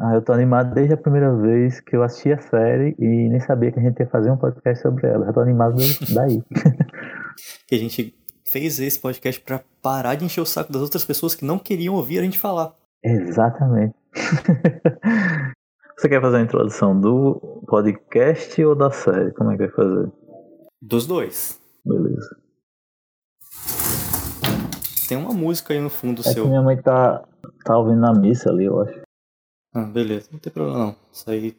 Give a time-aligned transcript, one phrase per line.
[0.00, 3.40] Ah, eu tô animado desde a primeira vez que eu assisti a série e nem
[3.40, 5.26] sabia que a gente ia fazer um podcast sobre ela.
[5.26, 5.74] Eu tô animado
[6.14, 6.40] daí.
[7.66, 8.14] que a gente
[8.46, 11.96] fez esse podcast para parar de encher o saco das outras pessoas que não queriam
[11.96, 12.76] ouvir a gente falar.
[13.02, 13.94] Exatamente.
[15.96, 19.32] Você quer fazer a introdução do podcast ou da série?
[19.32, 20.12] Como é que vai fazer?
[20.80, 21.60] Dos dois.
[21.84, 22.36] Beleza.
[25.08, 26.44] Tem uma música aí no fundo é seu.
[26.44, 27.24] Que minha mãe tá,
[27.64, 29.07] tá ouvindo na missa ali, eu acho.
[29.78, 30.28] Ah, beleza.
[30.32, 30.96] Não tem problema não.
[31.12, 31.56] Isso aí.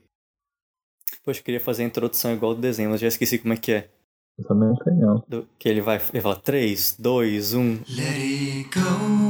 [1.24, 3.72] Poxa, eu queria fazer a introdução igual do desenho, mas já esqueci como é que
[3.72, 3.90] é.
[4.38, 5.24] Eu também não sei não.
[5.26, 6.02] Do, que ele vai.
[6.12, 7.72] Ele fala 3, 2, 1.
[7.72, 9.30] Let it go.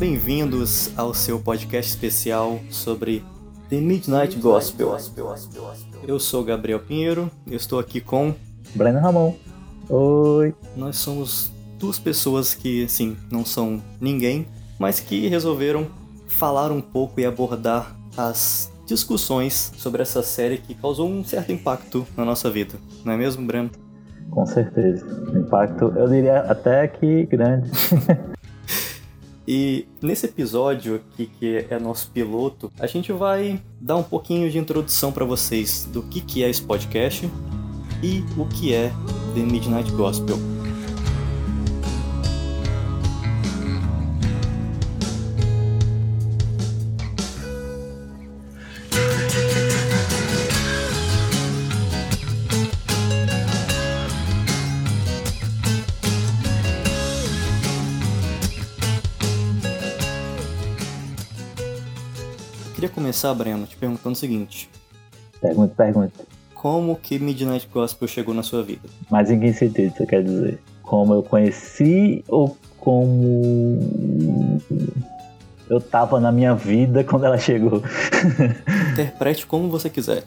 [0.00, 3.24] Bem-vindos ao seu podcast especial sobre
[3.72, 4.94] The Midnight Gospel.
[6.06, 8.34] Eu sou Gabriel Pinheiro, eu estou aqui com
[8.74, 9.34] Breno Ramon.
[9.88, 10.54] Oi.
[10.76, 14.46] Nós somos duas pessoas que, sim, não são ninguém,
[14.78, 15.86] mas que resolveram
[16.26, 22.06] falar um pouco e abordar as discussões sobre essa série que causou um certo impacto
[22.14, 22.74] na nossa vida,
[23.06, 23.70] não é mesmo, Breno?
[24.30, 25.06] Com certeza.
[25.34, 27.70] Impacto, eu diria até que grande.
[29.54, 34.56] E nesse episódio aqui, que é nosso piloto, a gente vai dar um pouquinho de
[34.56, 37.30] introdução para vocês do que, que é esse podcast
[38.02, 38.90] e o que é
[39.34, 40.51] The Midnight Gospel.
[62.88, 64.68] Começar, Breno, te perguntando o seguinte.
[65.40, 66.24] Pergunta, pergunta.
[66.54, 68.88] Como que Midnight Gospel chegou na sua vida?
[69.10, 70.60] Mas em que sentido você quer dizer?
[70.82, 74.60] Como eu conheci ou como
[75.68, 77.82] eu tava na minha vida quando ela chegou?
[78.92, 80.24] Interprete como você quiser.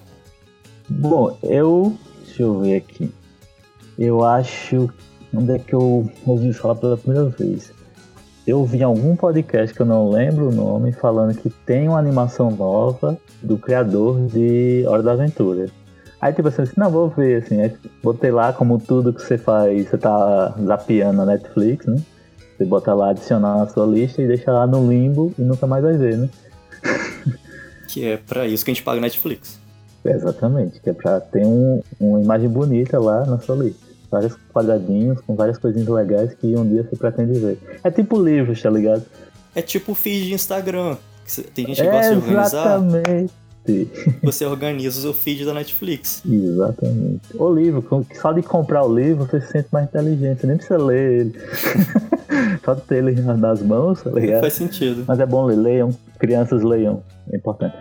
[0.89, 1.95] Bom, eu.
[2.25, 3.11] Deixa eu ver aqui.
[3.97, 4.89] Eu acho.
[5.33, 7.74] Onde é que eu ouvi falar pela primeira vez?
[8.47, 12.51] Eu vi algum podcast que eu não lembro o nome falando que tem uma animação
[12.51, 15.67] nova do criador de Hora da Aventura.
[16.21, 17.57] Aí tipo assim, não, vou ver, assim,
[18.03, 21.97] botei lá como tudo que você faz, você tá zapeando na Netflix, né?
[22.55, 25.83] Você bota lá, adicionar na sua lista e deixa lá no limbo e nunca mais
[25.83, 26.29] vai ver, né?
[27.87, 29.57] Que é pra isso que a gente paga Netflix.
[30.03, 35.19] exatamente, que é pra ter um, uma imagem bonita lá na sua lista vários quadradinhos
[35.21, 37.59] com várias coisinhas legais que um dia você pretende ver.
[37.83, 39.03] É tipo livros, tá ligado?
[39.53, 40.97] É tipo feed de Instagram.
[41.53, 42.77] Tem gente que gosta de organizar.
[42.77, 43.33] Exatamente.
[44.21, 46.21] Você organiza o feed da Netflix.
[46.23, 47.21] Exatamente.
[47.33, 50.77] O livro, só de comprar o livro você se sente mais inteligente, você nem precisa
[50.77, 51.35] ler ele.
[52.63, 54.41] só de ter ele nas mãos, tá ligado?
[54.41, 55.03] Faz sentido.
[55.07, 55.89] Mas é bom ler, leiam,
[56.19, 57.01] crianças leiam,
[57.31, 57.75] é importante.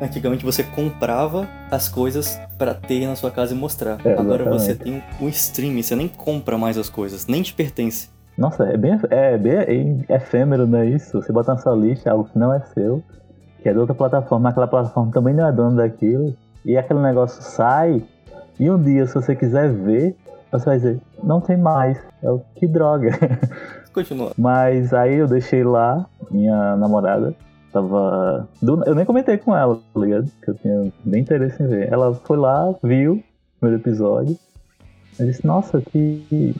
[0.00, 3.98] Antigamente você comprava as coisas para ter na sua casa e mostrar.
[4.04, 8.08] É, Agora você tem o streaming, você nem compra mais as coisas, nem te pertence.
[8.36, 11.22] Nossa, é bem, é bem efêmero, não é isso?
[11.22, 13.02] Você bota na sua lista algo que não é seu,
[13.62, 17.40] que é de outra plataforma, aquela plataforma também não é dona daquilo, e aquele negócio
[17.42, 18.02] sai,
[18.58, 20.16] e um dia, se você quiser ver,
[20.50, 21.98] você vai dizer, não tem mais.
[22.22, 23.10] É o que droga.
[23.92, 24.32] Continua.
[24.36, 27.34] Mas aí eu deixei lá, minha namorada,
[27.74, 28.48] Tava.
[28.86, 30.30] Eu nem comentei com ela, tá ligado?
[30.40, 31.92] Que eu tinha bem interesse em ver.
[31.92, 34.38] Ela foi lá, viu o primeiro episódio.
[35.18, 36.54] Eu disse, nossa, que, que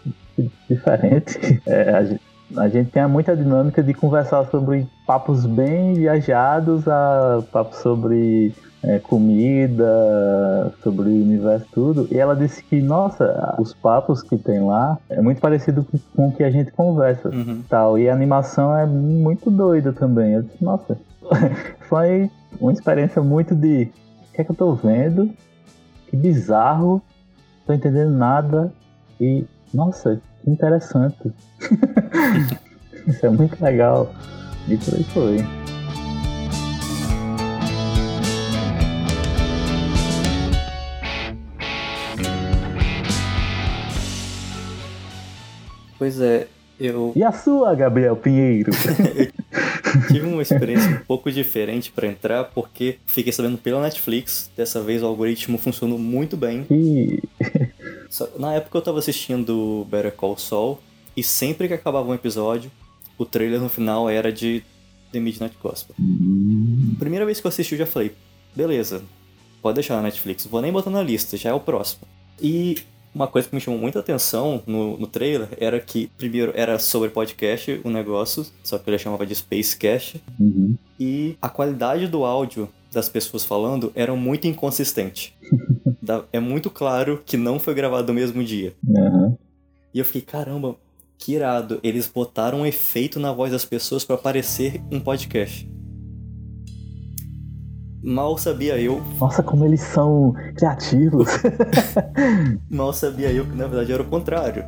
[0.68, 1.62] diferente.
[1.66, 2.20] É, a, gente,
[2.56, 8.52] a gente tem muita dinâmica de conversar sobre papos bem viajados a papos sobre
[8.86, 12.08] é, comida, sobre o universo, tudo.
[12.10, 16.28] E ela disse que, nossa, os papos que tem lá é muito parecido com, com
[16.28, 17.30] o que a gente conversa.
[17.30, 17.62] Uhum.
[17.68, 17.98] tal.
[17.98, 20.34] E a animação é muito doida também.
[20.34, 20.98] Eu disse, nossa,
[21.88, 23.90] foi uma experiência muito de
[24.28, 25.30] o que é que eu tô vendo?
[26.08, 27.02] Que bizarro,
[27.66, 28.72] tô entendendo nada.
[29.18, 31.32] E, nossa, que interessante.
[33.06, 34.12] Isso é muito legal.
[34.68, 35.63] E por aí foi.
[46.04, 46.48] Pois é,
[46.78, 47.14] eu.
[47.16, 48.70] E a sua, Gabriel Pinheiro?
[50.12, 54.50] tive uma experiência um pouco diferente para entrar, porque fiquei sabendo pela Netflix.
[54.54, 56.66] Dessa vez o algoritmo funcionou muito bem.
[56.70, 57.22] E...
[58.38, 60.78] Na época eu tava assistindo Better Call Saul,
[61.16, 62.70] e sempre que acabava um episódio,
[63.16, 64.62] o trailer no final era de
[65.10, 65.96] The Midnight Gospel.
[65.98, 68.12] Hum, Primeira vez que eu assisti, eu já falei,
[68.54, 69.02] beleza,
[69.62, 72.02] pode deixar na Netflix, vou nem botar na lista, já é o próximo.
[72.38, 72.76] E
[73.14, 77.08] uma coisa que me chamou muita atenção no, no trailer era que, primeiro, era sobre
[77.08, 80.76] podcast o negócio, só que ele chamava de Space Cash, uhum.
[80.98, 85.34] e a qualidade do áudio das pessoas falando era muito inconsistente.
[86.30, 88.74] É muito claro que não foi gravado no mesmo dia.
[88.94, 89.38] Aham.
[89.94, 90.76] E eu fiquei, caramba,
[91.18, 91.80] que irado.
[91.82, 95.66] Eles botaram um efeito na voz das pessoas pra parecer um podcast.
[98.06, 101.26] Mal sabia eu, Nossa, como eles são criativos.
[102.68, 104.62] mal sabia eu que na verdade era o contrário.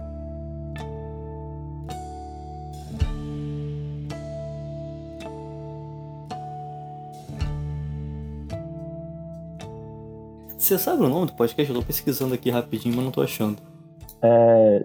[10.57, 11.71] Você sabe o nome do podcast?
[11.71, 13.59] Eu tô pesquisando aqui rapidinho, mas não tô achando.
[14.23, 14.83] É,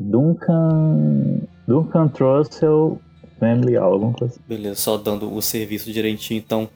[0.00, 1.42] Duncan.
[1.68, 2.98] Duncan Trussell
[3.38, 4.40] Family, alguma coisa.
[4.48, 6.38] Beleza, só dando o serviço direitinho.
[6.38, 6.66] Então,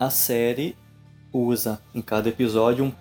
[0.00, 0.74] a série
[1.30, 2.92] usa em cada episódio um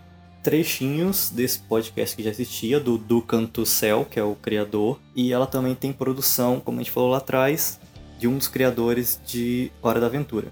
[0.43, 4.99] trechinhos desse podcast que já existia, do Ducan Tussell, que é o criador.
[5.15, 7.79] E ela também tem produção, como a gente falou lá atrás,
[8.19, 10.51] de um dos criadores de Hora da Aventura.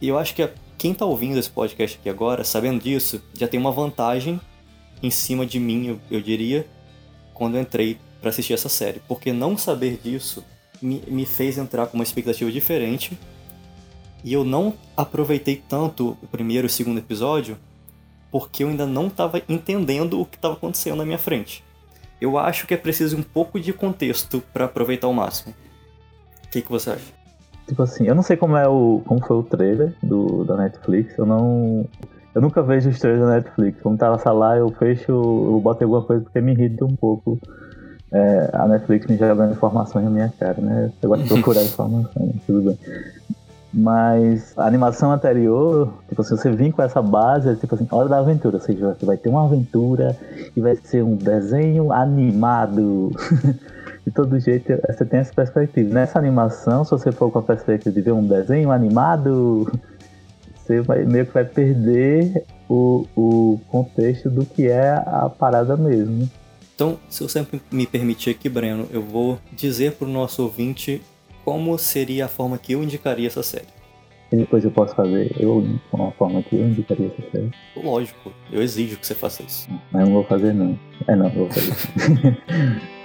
[0.00, 0.48] E eu acho que
[0.78, 4.40] quem tá ouvindo esse podcast aqui agora, sabendo disso, já tem uma vantagem
[5.02, 6.66] em cima de mim, eu, eu diria,
[7.32, 9.00] quando eu entrei pra assistir essa série.
[9.08, 10.44] Porque não saber disso
[10.80, 13.18] me, me fez entrar com uma expectativa diferente.
[14.24, 17.58] E eu não aproveitei tanto o primeiro e o segundo episódio
[18.32, 21.62] porque eu ainda não estava entendendo o que estava acontecendo na minha frente.
[22.20, 25.54] Eu acho que é preciso um pouco de contexto para aproveitar ao máximo.
[26.44, 27.12] O que, que você acha?
[27.68, 29.02] Tipo assim, eu não sei como é o.
[29.06, 31.16] como foi o trailer do, da Netflix.
[31.16, 31.86] Eu não.
[32.34, 33.80] Eu nunca vejo os trailers da Netflix.
[33.80, 37.38] Como tá lá, eu fecho, eu boto alguma coisa porque me irrita um pouco.
[38.12, 40.92] é, a Netflix me jogando informações na minha cara, né?
[41.00, 42.78] Eu gosto de procurar informações, tudo bem.
[43.76, 48.08] Mas a animação anterior, tipo assim, você vir com essa base, é tipo assim, hora
[48.08, 50.16] da aventura, ou seja, vai ter uma aventura
[50.56, 53.10] e vai ser um desenho animado.
[54.06, 55.92] de todo jeito, você tem essa perspectiva.
[55.92, 59.68] Nessa animação, se você for com a perspectiva de ver um desenho animado,
[60.54, 66.30] você vai, meio que vai perder o, o contexto do que é a parada mesmo.
[66.76, 71.02] Então, se você me permitir aqui, Breno, eu vou dizer para o nosso ouvinte
[71.44, 73.68] como seria a forma que eu indicaria essa série.
[74.32, 77.50] E depois eu posso fazer eu com uma forma que eu indicaria essa série.
[77.76, 79.68] Lógico, eu exijo que você faça isso.
[79.92, 80.78] Mas eu não vou fazer não.
[81.06, 81.74] É não, vou fazer.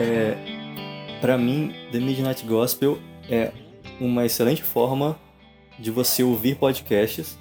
[0.00, 0.36] É,
[1.20, 3.50] para mim, The Midnight Gospel é
[4.00, 5.18] uma excelente forma
[5.76, 7.36] de você ouvir podcasts,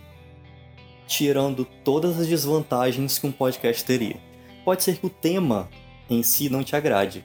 [1.08, 4.18] tirando todas as desvantagens que um podcast teria.
[4.66, 5.70] Pode ser que o tema
[6.10, 7.24] em si não te agrade,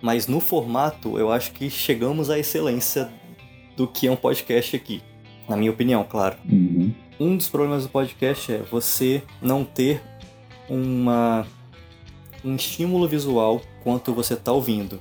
[0.00, 3.10] mas no formato eu acho que chegamos à excelência
[3.76, 5.02] do que é um podcast aqui,
[5.48, 6.36] na minha opinião, claro.
[6.50, 6.94] Uhum.
[7.18, 10.00] Um dos problemas do podcast é você não ter
[10.68, 11.46] uma
[12.44, 15.00] um estímulo visual quanto você está ouvindo.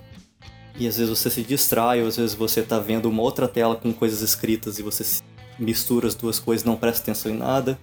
[0.79, 3.75] E às vezes você se distrai, ou às vezes você está vendo uma outra tela
[3.75, 5.03] com coisas escritas e você
[5.57, 7.79] mistura as duas coisas, não presta atenção em nada.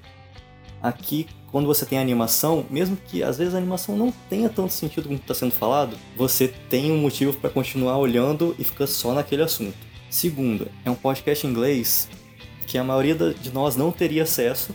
[0.84, 5.04] Aqui, quando você tem animação, mesmo que às vezes a animação não tenha tanto sentido
[5.04, 9.42] como está sendo falado, você tem um motivo para continuar olhando e fica só naquele
[9.42, 9.78] assunto.
[10.10, 12.06] Segundo, é um podcast em inglês
[12.66, 14.74] que a maioria de nós não teria acesso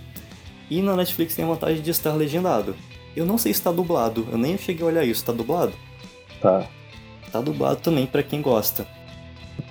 [0.68, 2.76] e na Netflix tem a vantagem de estar legendado.
[3.16, 5.74] Eu não sei se está dublado, eu nem cheguei a olhar isso, tá dublado?
[6.42, 6.66] Tá.
[7.32, 8.88] Tá dublado também para quem gosta.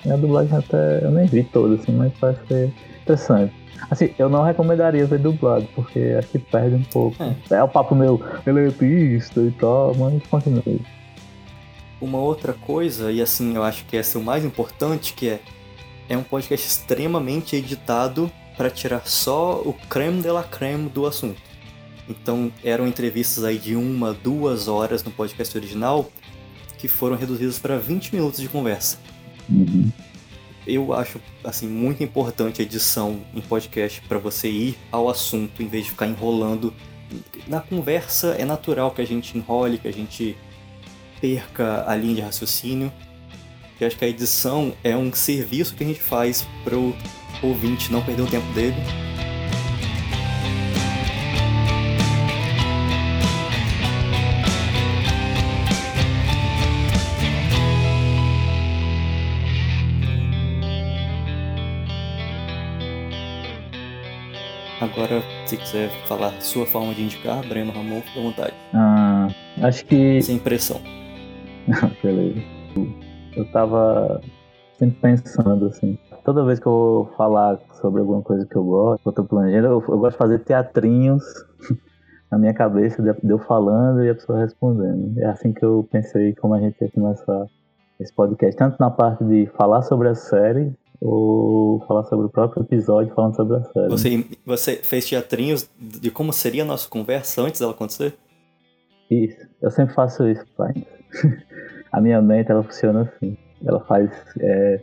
[0.08, 3.52] A dublagem até eu nem vi toda, assim, mas parece interessante.
[3.90, 7.16] Assim, eu não recomendaria ver dublado, porque acho que perde um pouco.
[7.50, 10.80] É, o papo meu elitista e tal, mas continue.
[12.00, 15.40] Uma outra coisa, e assim eu acho que essa é o mais importante, que é
[16.08, 21.40] é um podcast extremamente editado para tirar só o creme de la creme do assunto.
[22.08, 26.10] Então eram entrevistas aí de uma, duas horas no podcast original
[26.78, 28.98] que foram reduzidas para 20 minutos de conversa.
[30.68, 35.66] Eu acho assim muito importante a edição em podcast para você ir ao assunto em
[35.66, 36.74] vez de ficar enrolando.
[37.46, 40.36] Na conversa é natural que a gente enrole, que a gente
[41.22, 42.92] perca a linha de raciocínio.
[43.80, 46.94] Eu acho que a edição é um serviço que a gente faz para o
[47.42, 49.07] ouvinte não perder o tempo dele.
[64.98, 68.54] Agora, se quiser falar sua forma de indicar, Breno Ramon, fica à vontade.
[68.74, 69.28] Ah,
[69.62, 70.20] Acho que.
[70.20, 70.80] Sem pressão.
[72.02, 72.40] Beleza.
[73.36, 74.20] Eu tava
[74.76, 75.96] sempre pensando assim.
[76.24, 79.22] Toda vez que eu vou falar sobre alguma coisa que eu gosto, que eu tô
[79.22, 81.22] planejando, eu, eu gosto de fazer teatrinhos
[82.28, 85.16] na minha cabeça, de eu falando e a pessoa respondendo.
[85.20, 87.46] É assim que eu pensei como a gente ia começar
[88.00, 88.56] esse podcast.
[88.56, 93.36] Tanto na parte de falar sobre a série, ou falar sobre o próprio episódio falando
[93.36, 93.88] sobre a série.
[93.88, 98.14] Você, você fez teatrinhos de como seria a nossa conversa antes dela acontecer?
[99.10, 99.46] Isso.
[99.62, 100.74] Eu sempre faço isso, pai.
[101.92, 103.36] a minha mente, ela funciona assim.
[103.64, 104.10] Ela faz...
[104.40, 104.80] É,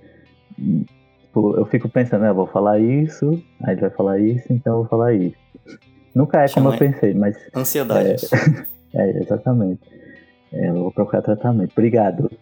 [1.22, 4.74] tipo, eu fico pensando, né, eu vou falar isso, aí ele vai falar isso, então
[4.74, 5.38] eu vou falar isso.
[6.14, 7.38] Nunca é Chama como eu pensei, mas...
[7.54, 8.26] Ansiedade.
[8.94, 9.82] É, é exatamente.
[10.54, 11.74] É, eu vou procurar tratamento.
[11.74, 12.32] Obrigado.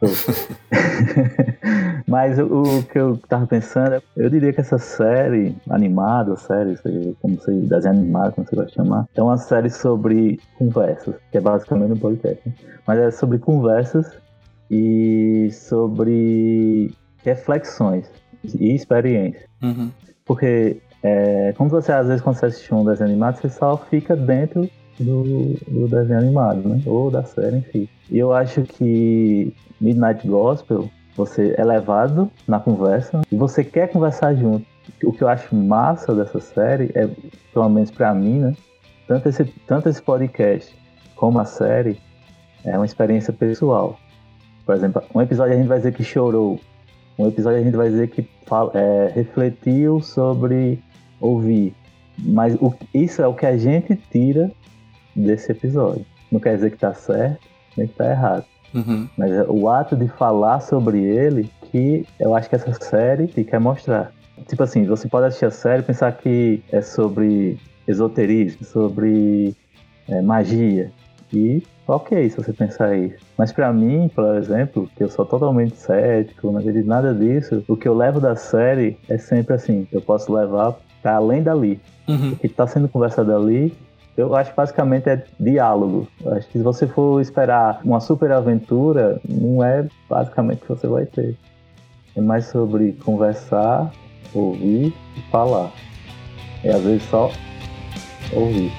[2.13, 6.75] Mas o, o, que eu tava pensando, eu diria que essa série animada, série,
[7.20, 11.41] como você, desenho animado, como você vai chamar, é uma série sobre conversas, que é
[11.41, 12.39] basicamente um podcast.
[12.48, 12.53] Né?
[12.86, 14.12] Mas é sobre conversas
[14.70, 16.93] e sobre
[17.24, 18.05] reflexões
[18.60, 19.46] e experiências.
[19.63, 19.89] Uhum.
[20.24, 24.15] Porque, é, como você às vezes quando você assiste um desenho animado, você só fica
[24.15, 26.79] dentro do, do desenho animado, né?
[26.86, 27.89] Ou da série si.
[28.12, 29.51] E eu acho que
[29.82, 34.65] Midnight Gospel, você é levado na conversa e você quer conversar junto.
[35.03, 37.08] O que eu acho massa dessa série é,
[37.53, 38.53] pelo menos para mim, né?
[39.08, 40.75] Tanto esse, tanto esse podcast
[41.15, 42.00] como a série
[42.65, 43.98] é uma experiência pessoal.
[44.65, 46.60] Por exemplo, um episódio a gente vai dizer que chorou,
[47.17, 50.82] um episódio a gente vai dizer que fala, é, refletiu sobre
[51.20, 51.75] ouvir.
[52.17, 54.51] Mas o, isso é o que a gente tira
[55.15, 56.05] desse episódio.
[56.32, 57.46] Não quer dizer que tá certo,
[57.77, 58.46] nem que tá errado.
[58.74, 59.08] Uhum.
[59.18, 63.60] Mas é o ato de falar sobre ele que eu acho que essa série quer
[63.60, 64.12] mostrar.
[64.48, 69.56] Tipo assim, você pode assistir a série e pensar que é sobre esoterismo, sobre
[70.08, 70.92] é, magia.
[71.32, 73.18] E ok se você pensar isso.
[73.38, 77.75] Mas para mim, por exemplo, que eu sou totalmente cético, não acredito nada disso, o
[77.75, 81.80] que eu levo da série é sempre assim, eu posso levar para além dali.
[82.08, 82.32] Uhum.
[82.32, 83.74] O que está sendo conversado ali
[84.15, 86.08] eu acho que basicamente é diálogo.
[86.24, 90.70] Eu acho que se você for esperar uma super aventura, não é basicamente o que
[90.70, 91.36] você vai ter.
[92.15, 93.91] É mais sobre conversar,
[94.34, 95.72] ouvir e falar.
[96.63, 97.32] E às vezes só
[98.34, 98.72] ouvir.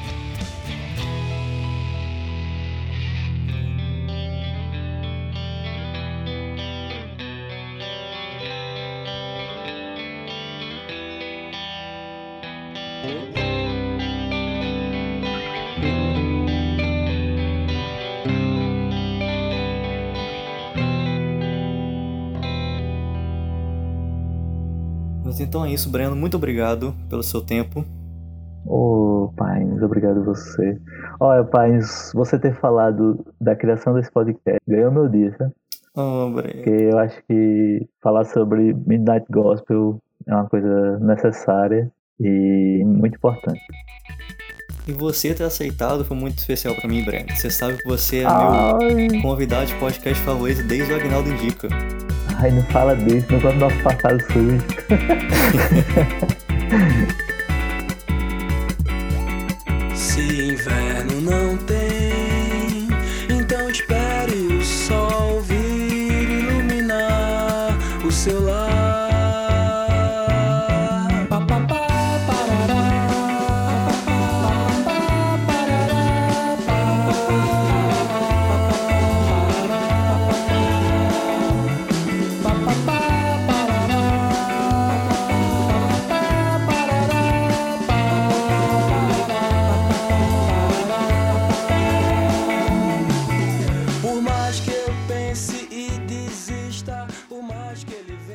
[25.54, 26.16] Então é isso, Breno.
[26.16, 27.84] Muito obrigado pelo seu tempo.
[28.66, 30.80] Ô, oh, Pines, obrigado você.
[31.20, 35.52] Olha, Pines, você ter falado da criação desse podcast ganhou meu dia, sabe?
[35.94, 36.54] Oh, Breno.
[36.54, 43.62] Porque eu acho que falar sobre Midnight Gospel é uma coisa necessária e muito importante.
[44.88, 47.30] E você ter aceitado foi muito especial para mim, Breno.
[47.30, 48.92] Você sabe que você é Ai.
[48.92, 51.68] meu convidado de podcast favorito desde o Agnaldo Indica.
[52.38, 54.58] Ai, não fala disso, não gosto do nosso passado sujo.
[59.94, 60.20] Se
[60.52, 62.88] inverno não tem,
[63.30, 69.13] então espere o sol vir iluminar o seu lar.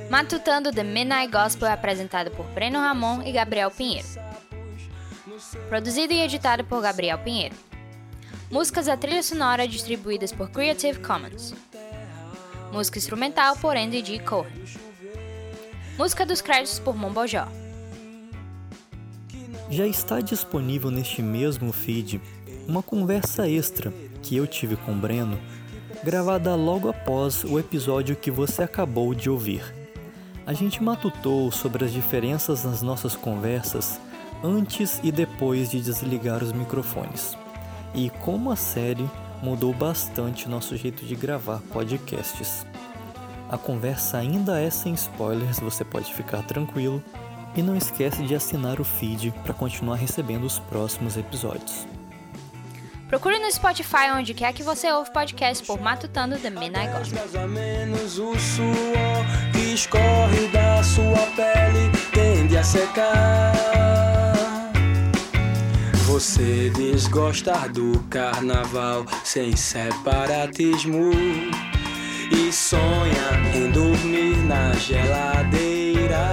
[0.10, 4.08] Matutando The Midnight Gospel é apresentado por Breno Ramon e Gabriel Pinheiro.
[5.68, 7.56] Produzido e editado por Gabriel Pinheiro.
[8.52, 11.54] Músicas da trilha sonora distribuídas por Creative Commons.
[12.72, 14.20] Música instrumental por Andy G.
[14.20, 14.52] Cohen.
[15.98, 17.48] Música dos créditos por Mombojó.
[19.70, 22.20] Já está disponível neste mesmo feed
[22.68, 23.94] uma conversa extra
[24.24, 25.40] que eu tive com Breno,
[26.04, 29.64] gravada logo após o episódio que você acabou de ouvir.
[30.46, 34.00] A gente matutou sobre as diferenças nas nossas conversas
[34.44, 37.38] antes e depois de desligar os microfones.
[37.94, 39.08] E como a série
[39.44, 42.66] mudou bastante nosso jeito de gravar podcasts.
[43.50, 47.04] A conversa ainda é sem spoilers, você pode ficar tranquilo.
[47.56, 51.99] E não esquece de assinar o feed para continuar recebendo os próximos episódios.
[53.10, 57.20] Procure no Spotify onde quer que você ouve podcast por Matutando The Midnight Gospel.
[57.20, 63.52] Mais ou menos o suor que escorre da sua pele tende a secar.
[66.06, 71.10] Você desgostar do carnaval sem separatismo
[72.32, 76.30] e sonha em dormir na geladeira.